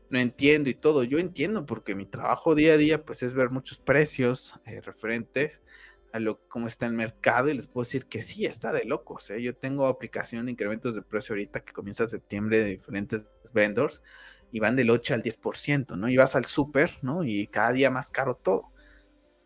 [0.10, 1.04] no entiendo y todo.
[1.04, 5.62] Yo entiendo porque mi trabajo día a día pues es ver muchos precios eh, referentes
[6.20, 9.30] lo cómo está el mercado y les puedo decir que sí, está de locos.
[9.30, 9.42] ¿eh?
[9.42, 14.04] Yo tengo aplicación de incrementos de precio ahorita que comienza en septiembre de diferentes vendors
[14.52, 16.10] y van del 8 al 10%, ¿no?
[16.10, 17.24] Y vas al súper, ¿no?
[17.24, 18.72] Y cada día más caro todo.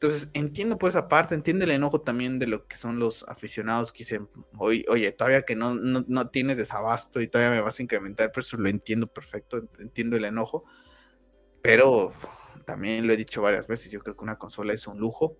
[0.01, 3.91] Entonces, entiendo por esa parte, entiende el enojo también de lo que son los aficionados
[3.93, 8.31] que dicen, oye, todavía que no, no, tienes desabasto y todavía me vas a incrementar
[8.31, 10.63] pero eso lo entiendo perfecto, entiendo el enojo,
[11.61, 12.13] pero
[12.65, 15.37] también lo he dicho varias veces, yo creo que una consola es un lujo.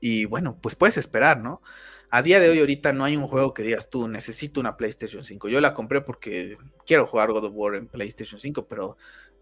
[0.00, 1.62] Y bueno, pues puedes esperar, ¿no?
[2.10, 5.24] A día de hoy, ahorita no hay un juego que digas tú, necesito una PlayStation
[5.24, 5.48] 5.
[5.48, 8.96] Yo la compré porque quiero jugar God of War en PlayStation 5, pero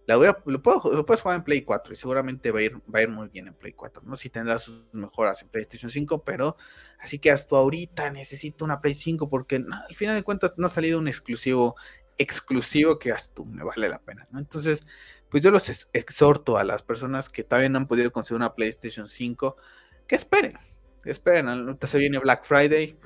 [0.07, 3.29] lo, puedes jugar en Play 4 y seguramente va a, ir, va a ir muy
[3.29, 4.17] bien en Play 4, ¿no?
[4.17, 6.57] Si tendrás sus mejoras en PlayStation 5, pero
[7.01, 10.71] así que hasta ahorita necesito una Play 5 porque al final de cuentas no ha
[10.71, 11.75] salido un exclusivo
[12.19, 14.39] exclusivo que hasta tú me vale la pena, ¿no?
[14.39, 14.87] Entonces,
[15.29, 19.09] pues yo los exhorto a las personas que todavía no han podido conseguir una PlayStation
[19.09, 19.57] 5
[20.07, 20.59] que esperen,
[21.05, 22.99] esperen, ahorita se viene Black Friday,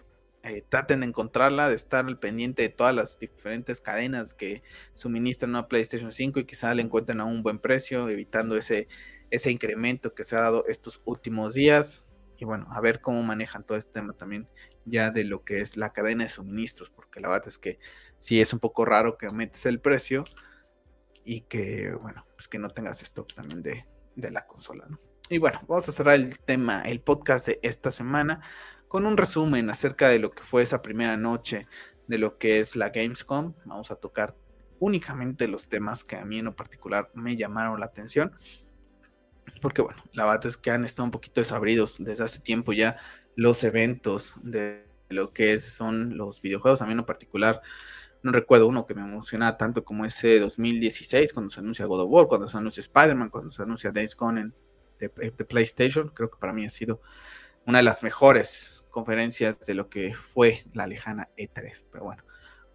[0.43, 4.63] eh, traten de encontrarla, de estar al pendiente de todas las diferentes cadenas que
[4.95, 8.89] suministran una PlayStation 5 y quizá le encuentren a un buen precio, evitando ese,
[9.31, 12.17] ese incremento que se ha dado estos últimos días.
[12.39, 14.49] Y bueno, a ver cómo manejan todo este tema también
[14.87, 17.79] ya de lo que es la cadena de suministros, porque la verdad es que
[18.19, 20.25] sí es un poco raro que aumente el precio
[21.23, 23.85] y que, bueno, pues que no tengas stock también de,
[24.17, 25.10] de la consola, ¿no?
[25.33, 28.41] Y bueno, vamos a cerrar el tema, el podcast de esta semana
[28.89, 31.69] con un resumen acerca de lo que fue esa primera noche
[32.09, 33.55] de lo que es la Gamescom.
[33.65, 34.35] Vamos a tocar
[34.81, 38.33] únicamente los temas que a mí en lo particular me llamaron la atención.
[39.63, 42.97] Porque bueno, la verdad es que han estado un poquito desabridos desde hace tiempo ya
[43.37, 46.83] los eventos de lo que son los videojuegos.
[46.83, 47.63] A mí en lo particular
[48.25, 52.11] no recuerdo uno que me emocionaba tanto como ese 2016 cuando se anuncia God of
[52.11, 54.55] War, cuando se anuncia Spider-Man, cuando se anuncia Days Gone en,
[55.01, 56.09] de, PlayStation.
[56.09, 57.01] Creo que para mí ha sido
[57.67, 61.85] una de las mejores conferencias de lo que fue la lejana E3.
[61.91, 62.23] Pero bueno,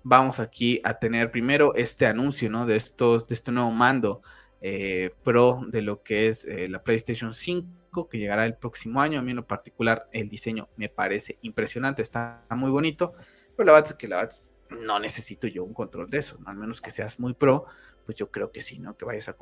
[0.04, 2.66] vamos aquí a tener primero este anuncio, ¿no?
[2.66, 4.22] De, estos, de este nuevo mando
[4.62, 9.20] eh, Pro de lo que es eh, la PlayStation 5 que llegará el próximo año.
[9.20, 13.14] A mí en lo particular el diseño me parece impresionante, está muy bonito,
[13.56, 14.36] pero la verdad es que la verdad
[14.82, 17.66] no necesito yo un control de eso, al menos que seas muy pro,
[18.06, 18.98] pues yo creo que sí, ¿no?
[18.98, 19.34] Que vayas a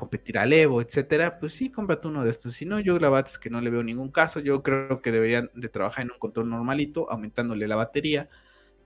[0.00, 2.54] competir al Evo, etcétera, pues sí, cómprate uno de estos.
[2.54, 4.40] Si no, yo la verdad es que no le veo ningún caso.
[4.40, 8.30] Yo creo que deberían de trabajar en un control normalito, aumentándole la batería,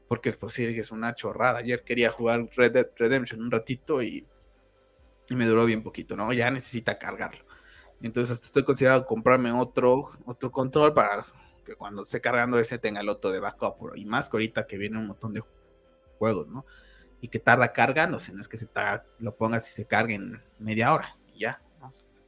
[0.08, 1.60] porque es posible que es una chorrada.
[1.60, 4.26] Ayer quería jugar Red Dead Redemption un ratito y,
[5.30, 6.32] me duró bien poquito, ¿no?
[6.32, 7.44] Ya necesita cargarlo.
[8.02, 11.24] Entonces hasta estoy considerando comprarme otro, otro control para
[11.64, 13.94] que cuando esté cargando ese tenga el otro de backup.
[13.94, 15.42] Y más que ahorita que viene un montón de
[16.18, 16.66] juegos, ¿no?
[17.20, 18.68] Y que tarda cargándose, no es que se
[19.18, 21.62] lo pongas y se cargue en media hora y ya,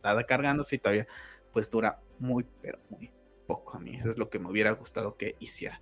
[0.01, 1.07] tarda cargándose y todavía
[1.53, 3.13] pues dura muy, pero muy
[3.47, 5.81] poco a mí, eso es lo que me hubiera gustado que hiciera.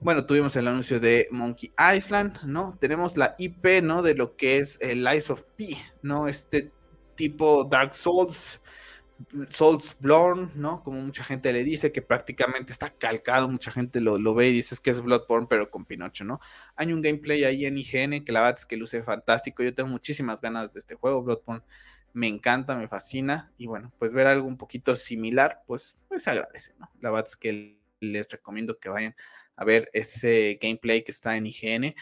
[0.00, 2.78] Bueno, tuvimos el anuncio de Monkey Island, ¿no?
[2.80, 4.02] Tenemos la IP, ¿no?
[4.02, 6.26] De lo que es el Lies of P, ¿no?
[6.26, 6.72] Este
[7.16, 8.59] tipo Dark Souls,
[9.50, 10.82] Souls Bloodborne, ¿no?
[10.82, 14.52] Como mucha gente le dice, que prácticamente está calcado, mucha gente lo, lo ve y
[14.52, 16.40] dice que es Bloodborne, pero con Pinocho, ¿no?
[16.76, 19.62] Hay un gameplay ahí en IGN que la verdad es que luce fantástico.
[19.62, 21.62] Yo tengo muchísimas ganas de este juego, Bloodborne.
[22.12, 23.52] Me encanta, me fascina.
[23.58, 26.90] Y bueno, pues ver algo un poquito similar, pues, pues se agradece, ¿no?
[27.00, 29.14] La verdad es que les recomiendo que vayan
[29.56, 31.94] a ver ese gameplay que está en IGN.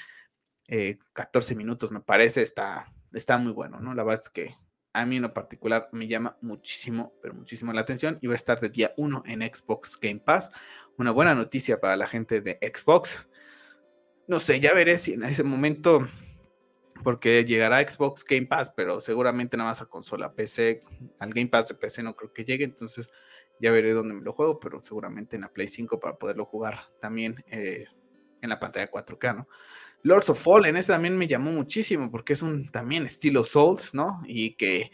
[1.12, 3.94] 14 eh, minutos, me parece, está, está muy bueno, ¿no?
[3.94, 4.54] La verdad es que
[4.92, 8.36] a mí en lo particular me llama muchísimo, pero muchísimo la atención y va a
[8.36, 10.50] estar de día 1 en Xbox Game Pass.
[10.96, 13.28] Una buena noticia para la gente de Xbox.
[14.26, 16.06] No sé, ya veré si en ese momento,
[17.02, 20.82] porque llegará Xbox Game Pass, pero seguramente nada más a consola PC,
[21.18, 23.10] al Game Pass de PC no creo que llegue, entonces
[23.60, 26.80] ya veré dónde me lo juego, pero seguramente en la Play 5 para poderlo jugar
[27.00, 27.86] también eh,
[28.40, 29.48] en la pantalla 4K, ¿no?
[30.02, 34.22] Lords of Fallen, ese también me llamó muchísimo porque es un también estilo Souls, ¿no?
[34.26, 34.90] Y que,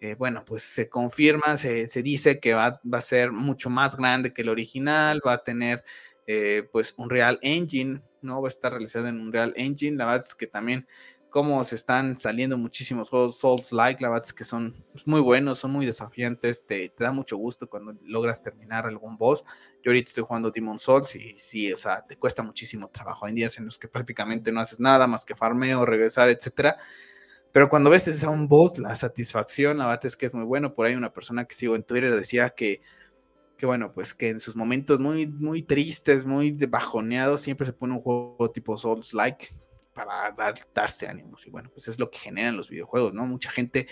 [0.00, 4.32] eh, bueno, pues se confirma, se, dice que va, va, a ser mucho más grande
[4.32, 5.84] que el original, va a tener
[6.26, 8.42] eh, pues un Real Engine, ¿no?
[8.42, 9.96] Va a estar realizado en un Real Engine.
[9.96, 10.86] La verdad es que también
[11.30, 15.72] cómo se están saliendo muchísimos juegos Souls-like, la verdad es que son muy buenos, son
[15.72, 19.44] muy desafiantes, te, da mucho gusto cuando logras terminar algún boss.
[19.82, 23.26] Yo ahorita estoy jugando Demon Souls y sí, o sea, te cuesta muchísimo trabajo.
[23.26, 26.78] Hay días en los que prácticamente no haces nada más que farmeo, regresar, etcétera.
[27.52, 30.74] Pero cuando ves a un boss, la satisfacción, la verdad es que es muy bueno.
[30.74, 32.80] Por ahí una persona que sigo en Twitter decía que,
[33.56, 37.94] que bueno, pues que en sus momentos muy, muy tristes, muy bajoneados, siempre se pone
[37.94, 39.48] un juego tipo Souls-like,
[39.98, 41.46] para dar, darse ánimos.
[41.46, 43.26] Y bueno, pues es lo que generan los videojuegos, ¿no?
[43.26, 43.88] Mucha gente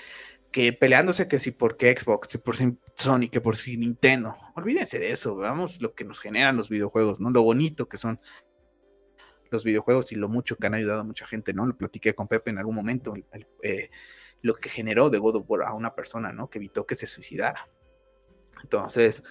[0.53, 4.37] que peleándose que si por qué Xbox, si por si Sony, que por si Nintendo.
[4.55, 7.31] Olvídense de eso, veamos lo que nos generan los videojuegos, ¿no?
[7.31, 8.21] Lo bonito que son
[9.51, 11.67] los videojuegos y lo mucho que han ayudado a mucha gente, ¿no?
[11.67, 13.15] Lo platiqué con Pepe en algún momento,
[13.63, 13.91] eh,
[14.43, 16.49] lo que generó de God of War a una persona, ¿no?
[16.49, 17.69] Que evitó que se suicidara.
[18.63, 19.25] Entonces,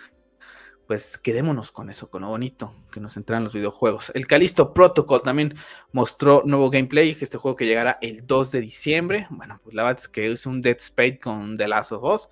[0.87, 4.11] pues quedémonos con eso, con lo bonito que nos entran los videojuegos.
[4.15, 5.55] El Calisto Protocol también
[5.91, 9.27] mostró nuevo gameplay, este juego que llegará el 2 de diciembre.
[9.29, 12.29] Bueno, pues la verdad es que es un Dead Space con The Last of Us.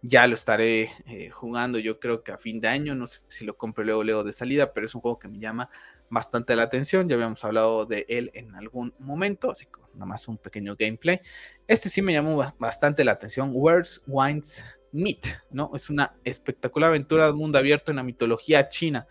[0.00, 3.44] Ya lo estaré eh, jugando yo creo que a fin de año, no sé si
[3.44, 5.70] lo compro luego, luego de salida, pero es un juego que me llama
[6.08, 7.08] bastante la atención.
[7.08, 11.20] Ya habíamos hablado de él en algún momento, así que nada más un pequeño gameplay.
[11.66, 13.50] Este sí me llamó bastante la atención.
[13.52, 15.70] Words, Wines, Meet, ¿no?
[15.74, 19.06] Es una espectacular aventura de mundo abierto en la mitología china.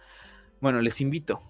[0.60, 1.42] Bueno, les invito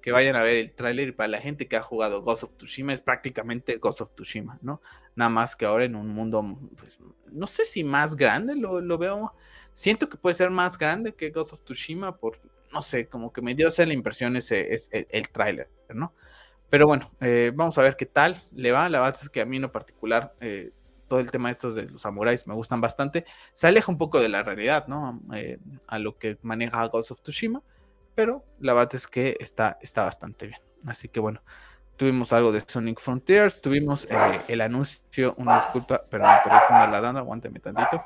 [0.00, 2.92] que vayan a ver el tráiler para la gente que ha jugado Ghost of Tsushima
[2.92, 4.80] es prácticamente Ghost of Tsushima, ¿no?
[5.14, 6.44] Nada más que ahora en un mundo,
[6.76, 6.98] pues,
[7.30, 9.34] no sé si más grande, lo, veo,
[9.72, 12.40] siento que puede ser más grande que Ghost of Tsushima, por,
[12.72, 16.14] no sé, como que me dio esa la impresión ese es el, tráiler, ¿no?
[16.70, 18.88] Pero bueno, eh, vamos a ver qué tal le va.
[18.90, 20.70] La verdad es que a mí en lo particular eh,
[21.08, 23.24] todo el tema de estos de los samuráis me gustan bastante.
[23.52, 25.20] Se aleja un poco de la realidad, ¿no?
[25.34, 27.62] Eh, a lo que maneja Ghost of Tsushima,
[28.14, 30.60] pero la verdad es que está, está bastante bien.
[30.86, 31.42] Así que bueno,
[31.96, 36.92] tuvimos algo de Sonic Frontiers, tuvimos eh, el anuncio, una disculpa, pero me perdí con
[36.92, 38.04] la dando, aguánteme tantito.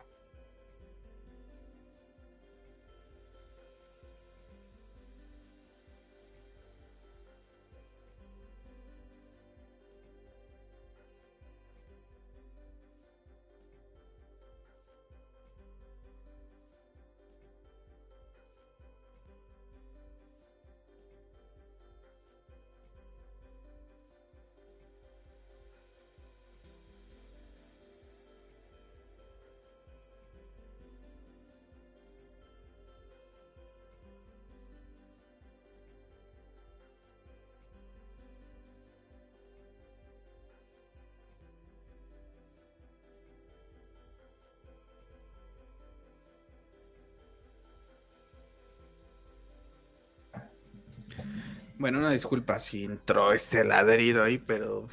[51.82, 54.86] Bueno, una disculpa si entró ese ladrido ahí, pero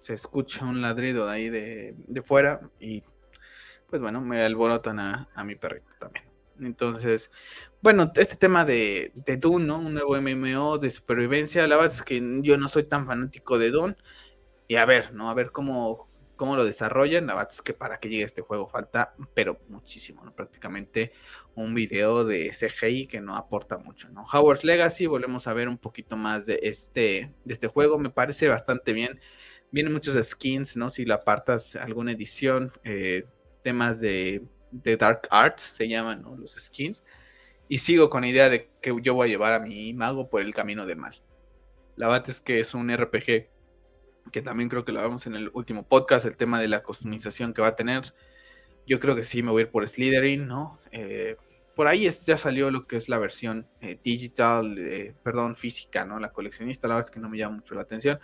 [0.00, 3.02] se escucha un ladrido de ahí de, fuera y
[3.90, 6.24] pues bueno, me alborotan a, mi perrito también.
[6.58, 7.30] Entonces,
[7.82, 9.76] bueno, este tema de, de ¿no?
[9.76, 13.70] Un nuevo MMO de supervivencia, la verdad es que yo no soy tan fanático de
[13.70, 13.96] Dune.
[14.68, 15.28] Y a ver, ¿no?
[15.28, 16.08] A ver cómo,
[16.42, 17.28] cómo lo desarrollan.
[17.28, 20.34] La verdad es que para que llegue este juego falta, pero muchísimo, ¿no?
[20.34, 21.12] Prácticamente
[21.54, 24.24] un video de CGI que no aporta mucho, ¿no?
[24.24, 28.48] Howard's Legacy, volvemos a ver un poquito más de este, de este juego, me parece
[28.48, 29.20] bastante bien.
[29.70, 30.90] Vienen muchos skins, ¿no?
[30.90, 33.24] Si lo apartas alguna edición, eh,
[33.62, 36.36] temas de, de, Dark Arts se llaman, ¿no?
[36.36, 37.04] Los skins.
[37.68, 40.42] Y sigo con la idea de que yo voy a llevar a mi mago por
[40.42, 41.22] el camino del mal.
[41.94, 43.51] La verdad es que es un RPG
[44.30, 47.52] que también creo que lo vemos en el último podcast, el tema de la customización
[47.52, 48.14] que va a tener.
[48.86, 50.76] Yo creo que sí me voy a ir por Slytherin, ¿no?
[50.90, 51.36] Eh,
[51.74, 54.76] por ahí ya salió lo que es la versión eh, digital,
[55.22, 56.18] perdón, física, ¿no?
[56.18, 58.20] La coleccionista, la verdad es que no me llama mucho la atención,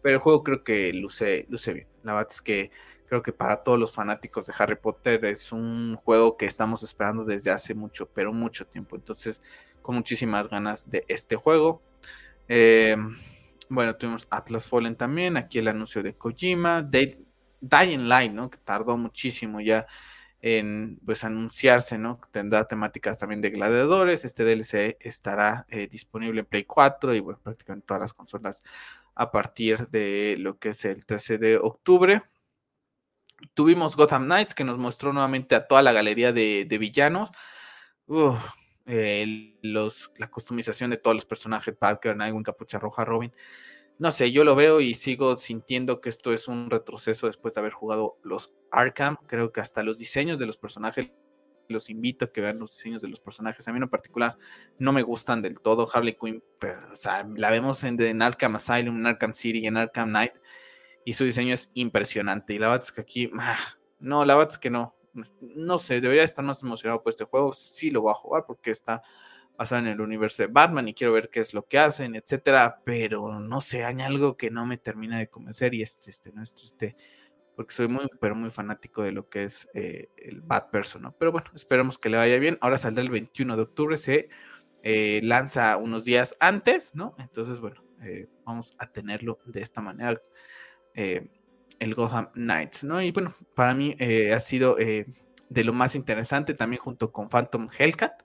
[0.00, 1.88] pero el juego creo que luce, luce bien.
[2.04, 2.70] La verdad es que
[3.06, 7.24] creo que para todos los fanáticos de Harry Potter es un juego que estamos esperando
[7.24, 8.96] desde hace mucho, pero mucho tiempo.
[8.96, 9.40] Entonces,
[9.82, 11.82] con muchísimas ganas de este juego.
[12.48, 12.96] Eh,
[13.68, 18.50] bueno, tuvimos Atlas Fallen también, aquí el anuncio de Kojima, Dying Light, ¿no?
[18.50, 19.86] Que tardó muchísimo ya
[20.46, 22.20] en pues anunciarse, ¿no?
[22.30, 24.26] Tendrá temáticas también de gladiadores.
[24.26, 28.62] Este DLC estará eh, disponible en Play 4 y bueno, prácticamente todas las consolas
[29.14, 32.24] a partir de lo que es el 13 de octubre.
[33.54, 37.30] Tuvimos Gotham Knights que nos mostró nuevamente a toda la galería de, villanos.
[38.86, 43.32] Los, la customización de todos los personajes, Batgirl, Nightwing, Capucha Roja, Robin
[43.98, 47.60] no sé, yo lo veo y sigo sintiendo que esto es un retroceso después de
[47.60, 49.16] haber jugado los Arkham.
[49.26, 51.10] Creo que hasta los diseños de los personajes,
[51.68, 53.66] los invito a que vean los diseños de los personajes.
[53.68, 54.36] A mí en particular
[54.78, 55.88] no me gustan del todo.
[55.92, 56.42] Harley Quinn,
[56.92, 60.32] o sea, la vemos en, Arkham Asylum, en Arkham City y en Arkham Knight.
[61.04, 62.54] Y su diseño es impresionante.
[62.54, 64.96] Y la verdad es que aquí, ah, no, la verdad es que no.
[65.40, 67.52] No sé, debería estar más emocionado por este juego.
[67.52, 69.02] Sí lo voy a jugar porque está
[69.56, 72.82] basada en el universo de Batman y quiero ver qué es lo que hacen, etcétera,
[72.84, 76.42] pero no sé, hay algo que no me termina de convencer y es triste, ¿no?
[76.42, 76.96] Es triste
[77.54, 81.16] porque soy muy, pero muy fanático de lo que es eh, el Bat Person, ¿no?
[81.16, 82.58] Pero bueno, esperemos que le vaya bien.
[82.60, 84.28] Ahora saldrá el 21 de octubre, se
[84.82, 87.14] eh, lanza unos días antes, ¿no?
[87.18, 90.20] Entonces, bueno, eh, vamos a tenerlo de esta manera,
[91.78, 93.02] el Gotham Knights, ¿no?
[93.02, 93.96] Y bueno, para mí
[94.32, 98.22] ha sido de lo más interesante también junto con Phantom Hellcat.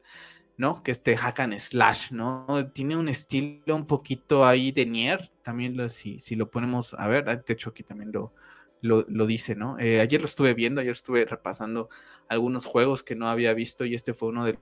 [0.57, 0.83] ¿no?
[0.83, 2.69] Que este hack and slash, ¿no?
[2.73, 7.07] Tiene un estilo un poquito ahí de Nier, también lo, si, si lo ponemos a
[7.07, 8.33] ver, de hecho aquí también lo,
[8.81, 9.77] lo, dice, ¿no?
[9.79, 11.89] Eh, ayer lo estuve viendo, ayer estuve repasando
[12.27, 14.59] algunos juegos que no había visto y este fue uno de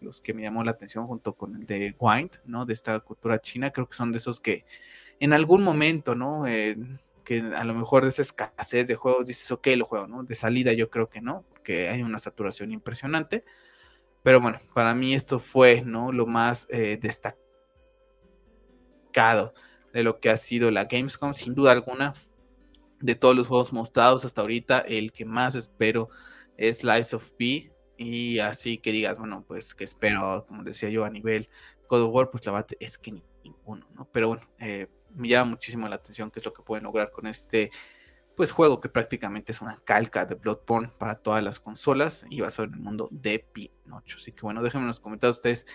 [0.00, 2.66] los que me llamó la atención junto con el de Wind, ¿no?
[2.66, 4.64] De esta cultura china, creo que son de esos que
[5.20, 6.46] en algún momento, ¿no?
[6.46, 6.76] Eh,
[7.24, 10.22] que a lo mejor de esa escasez de juegos dices, ok, lo juego, ¿no?
[10.22, 13.44] De salida yo creo que no, porque hay una saturación impresionante
[14.24, 16.10] pero bueno, para mí esto fue ¿no?
[16.10, 17.36] lo más eh, destacado
[19.92, 22.14] de lo que ha sido la Gamescom, sin duda alguna.
[23.00, 26.08] De todos los juegos mostrados hasta ahorita, el que más espero
[26.56, 27.70] es Lies of P.
[27.98, 31.50] Y así que digas, bueno, pues que espero, como decía yo, a nivel
[31.86, 34.08] God of War, pues la verdad es que ninguno, ¿no?
[34.10, 37.26] Pero bueno, eh, me llama muchísimo la atención qué es lo que pueden lograr con
[37.26, 37.70] este
[38.36, 42.66] pues juego que prácticamente es una calca de Bloodborne para todas las consolas y basado
[42.68, 44.18] en el mundo de Pinocho.
[44.18, 45.66] Así que bueno, déjenme en los comentarios ustedes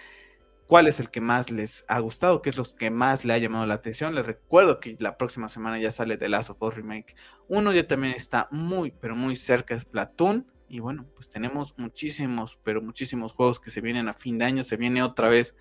[0.70, 3.38] cuál es el que más les ha gustado, qué es lo que más le ha
[3.38, 4.14] llamado la atención.
[4.14, 7.16] Les recuerdo que la próxima semana ya sale The Last of Us Remake.
[7.48, 10.46] Uno ya también está muy, pero muy cerca es Platoon.
[10.68, 14.62] Y bueno, pues tenemos muchísimos, pero muchísimos juegos que se vienen a fin de año.
[14.64, 15.56] Se viene otra vez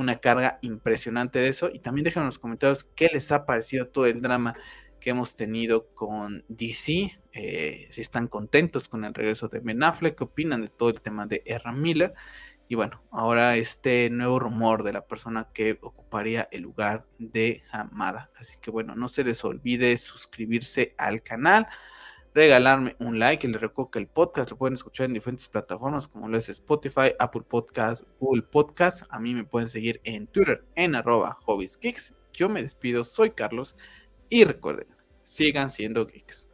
[0.00, 1.70] una carga impresionante de eso.
[1.72, 4.56] Y también déjenme en los comentarios qué les ha parecido todo el drama
[5.00, 10.16] que hemos tenido con DC, eh, si están contentos con el regreso de Ben Affleck,
[10.16, 11.72] qué opinan de todo el tema de R.
[11.72, 12.14] Miller.
[12.68, 18.30] Y bueno, ahora este nuevo rumor de la persona que ocuparía el lugar de Hamada.
[18.38, 21.66] Así que bueno, no se les olvide suscribirse al canal,
[22.34, 23.46] regalarme un like.
[23.46, 26.48] Y les recuerdo que el podcast lo pueden escuchar en diferentes plataformas como lo es
[26.48, 29.02] Spotify, Apple Podcast, Google Podcast.
[29.10, 32.14] A mí me pueden seguir en Twitter en arroba hobbieskicks.
[32.32, 33.76] Yo me despido, soy Carlos
[34.28, 34.86] y recuerden,
[35.22, 36.48] sigan siendo geeks.